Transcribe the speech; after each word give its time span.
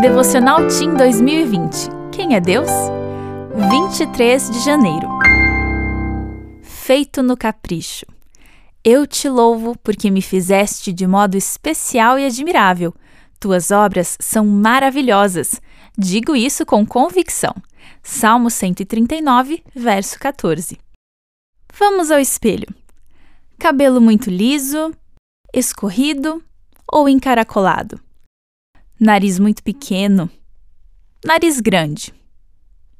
Devocional 0.00 0.66
Team 0.66 0.94
2020. 0.96 1.90
Quem 2.10 2.34
é 2.34 2.40
Deus? 2.40 2.70
23 3.70 4.50
de 4.50 4.60
janeiro. 4.60 5.06
Feito 6.62 7.22
no 7.22 7.36
capricho. 7.36 8.06
Eu 8.82 9.06
te 9.06 9.28
louvo 9.28 9.76
porque 9.82 10.10
me 10.10 10.22
fizeste 10.22 10.90
de 10.90 11.06
modo 11.06 11.36
especial 11.36 12.18
e 12.18 12.24
admirável. 12.24 12.94
Tuas 13.38 13.70
obras 13.70 14.16
são 14.18 14.46
maravilhosas. 14.46 15.60
Digo 15.98 16.34
isso 16.34 16.64
com 16.64 16.86
convicção. 16.86 17.54
Salmo 18.02 18.48
139, 18.48 19.62
verso 19.74 20.18
14. 20.18 20.78
Vamos 21.78 22.10
ao 22.10 22.18
espelho. 22.18 22.68
Cabelo 23.58 24.00
muito 24.00 24.30
liso, 24.30 24.92
escorrido 25.52 26.42
ou 26.90 27.06
encaracolado? 27.06 28.00
Nariz 29.02 29.38
muito 29.38 29.62
pequeno, 29.62 30.30
nariz 31.24 31.58
grande, 31.58 32.12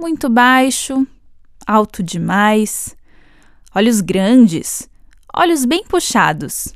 muito 0.00 0.30
baixo, 0.30 1.06
alto 1.66 2.02
demais, 2.02 2.96
olhos 3.74 4.00
grandes, 4.00 4.88
olhos 5.36 5.66
bem 5.66 5.84
puxados, 5.84 6.72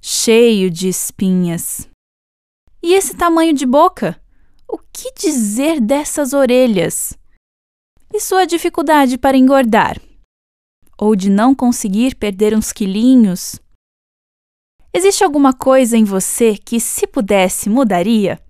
cheio 0.00 0.70
de 0.70 0.86
espinhas. 0.86 1.88
E 2.80 2.94
esse 2.94 3.16
tamanho 3.16 3.52
de 3.52 3.66
boca? 3.66 4.16
O 4.68 4.78
que 4.78 5.12
dizer 5.18 5.80
dessas 5.80 6.32
orelhas? 6.32 7.18
E 8.14 8.20
sua 8.20 8.46
dificuldade 8.46 9.18
para 9.18 9.36
engordar? 9.36 10.00
Ou 10.96 11.16
de 11.16 11.28
não 11.28 11.52
conseguir 11.52 12.14
perder 12.14 12.56
uns 12.56 12.70
quilinhos? 12.70 13.60
Existe 14.96 15.22
alguma 15.22 15.52
coisa 15.52 15.94
em 15.94 16.04
você 16.04 16.56
que, 16.56 16.80
se 16.80 17.06
pudesse, 17.06 17.68
mudaria? 17.68 18.40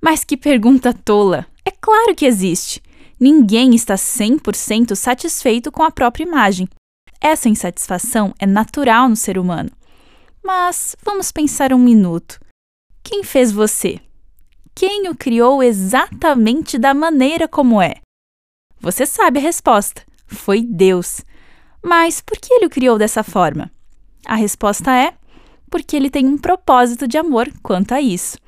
Mas 0.00 0.24
que 0.24 0.36
pergunta 0.36 0.92
tola! 0.92 1.46
É 1.64 1.70
claro 1.70 2.12
que 2.12 2.26
existe. 2.26 2.82
Ninguém 3.20 3.72
está 3.72 3.94
100% 3.94 4.96
satisfeito 4.96 5.70
com 5.70 5.84
a 5.84 5.90
própria 5.92 6.24
imagem. 6.24 6.68
Essa 7.20 7.48
insatisfação 7.48 8.34
é 8.36 8.44
natural 8.44 9.08
no 9.08 9.14
ser 9.14 9.38
humano. 9.38 9.70
Mas 10.42 10.96
vamos 11.04 11.30
pensar 11.30 11.72
um 11.72 11.78
minuto. 11.78 12.40
Quem 13.00 13.22
fez 13.22 13.52
você? 13.52 14.00
Quem 14.74 15.08
o 15.08 15.14
criou 15.14 15.62
exatamente 15.62 16.78
da 16.78 16.92
maneira 16.94 17.46
como 17.46 17.80
é? 17.80 17.94
Você 18.80 19.06
sabe 19.06 19.38
a 19.38 19.42
resposta: 19.42 20.02
foi 20.26 20.62
Deus. 20.62 21.20
Mas 21.80 22.20
por 22.20 22.38
que 22.38 22.52
ele 22.52 22.66
o 22.66 22.70
criou 22.70 22.98
dessa 22.98 23.22
forma? 23.22 23.70
A 24.26 24.34
resposta 24.34 24.90
é: 24.90 25.14
porque 25.70 25.96
ele 25.96 26.10
tem 26.10 26.26
um 26.26 26.38
propósito 26.38 27.06
de 27.06 27.18
amor 27.18 27.50
quanto 27.62 27.92
a 27.92 28.00
isso. 28.00 28.38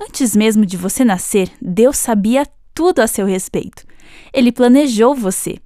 Antes 0.00 0.36
mesmo 0.36 0.66
de 0.66 0.76
você 0.76 1.04
nascer, 1.04 1.50
Deus 1.60 1.96
sabia 1.96 2.46
tudo 2.74 3.00
a 3.00 3.06
seu 3.06 3.26
respeito. 3.26 3.84
Ele 4.32 4.52
planejou 4.52 5.14
você. 5.14 5.58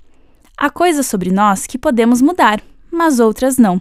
Há 0.56 0.70
coisas 0.70 1.06
sobre 1.06 1.32
nós 1.32 1.66
que 1.66 1.78
podemos 1.78 2.22
mudar, 2.22 2.62
mas 2.90 3.18
outras 3.18 3.58
não. 3.58 3.80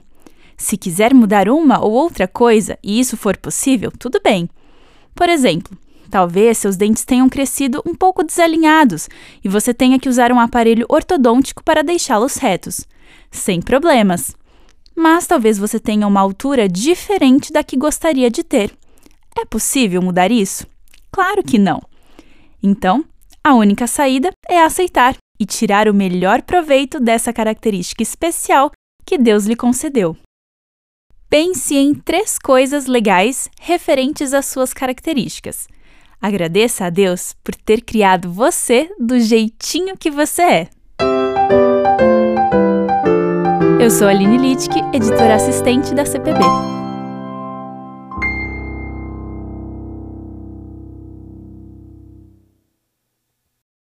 Se 0.57 0.75
quiser 0.75 1.13
mudar 1.13 1.47
uma 1.47 1.79
ou 1.79 1.91
outra 1.91 2.27
coisa 2.27 2.77
e 2.83 2.99
isso 2.99 3.15
for 3.15 3.37
possível, 3.37 3.91
tudo 3.97 4.19
bem. 4.23 4.49
Por 5.15 5.29
exemplo, 5.29 5.77
talvez 6.09 6.57
seus 6.57 6.75
dentes 6.75 7.05
tenham 7.05 7.29
crescido 7.29 7.81
um 7.85 7.93
pouco 7.93 8.23
desalinhados 8.23 9.07
e 9.43 9.47
você 9.47 9.73
tenha 9.73 9.99
que 9.99 10.09
usar 10.09 10.31
um 10.31 10.39
aparelho 10.39 10.85
ortodôntico 10.89 11.63
para 11.63 11.83
deixá-los 11.83 12.37
retos. 12.37 12.85
Sem 13.31 13.61
problemas. 13.61 14.35
Mas 14.99 15.25
talvez 15.25 15.57
você 15.57 15.79
tenha 15.79 16.05
uma 16.05 16.19
altura 16.19 16.67
diferente 16.67 17.53
da 17.53 17.63
que 17.63 17.77
gostaria 17.77 18.29
de 18.29 18.43
ter. 18.43 18.69
É 19.33 19.45
possível 19.45 20.01
mudar 20.01 20.29
isso? 20.29 20.67
Claro 21.09 21.41
que 21.41 21.57
não. 21.57 21.81
Então, 22.61 23.05
a 23.41 23.53
única 23.53 23.87
saída 23.87 24.29
é 24.49 24.61
aceitar 24.61 25.15
e 25.39 25.45
tirar 25.45 25.87
o 25.87 25.93
melhor 25.93 26.41
proveito 26.41 26.99
dessa 26.99 27.31
característica 27.31 28.03
especial 28.03 28.71
que 29.05 29.17
Deus 29.17 29.45
lhe 29.45 29.55
concedeu. 29.55 30.17
Pense 31.29 31.77
em 31.77 31.95
três 31.95 32.37
coisas 32.37 32.85
legais 32.85 33.49
referentes 33.61 34.33
às 34.33 34.47
suas 34.47 34.73
características. 34.73 35.69
Agradeça 36.21 36.83
a 36.83 36.89
Deus 36.89 37.33
por 37.41 37.55
ter 37.55 37.85
criado 37.85 38.29
você 38.29 38.93
do 38.99 39.17
jeitinho 39.17 39.97
que 39.97 40.11
você 40.11 40.41
é. 40.41 40.69
Eu 43.79 43.89
sou 43.89 44.09
Aline 44.09 44.37
Littke, 44.37 44.77
editora 44.93 45.35
assistente 45.35 45.95
da 45.95 46.05
CPB. 46.05 46.78